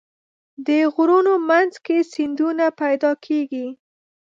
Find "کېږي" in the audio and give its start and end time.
3.25-3.67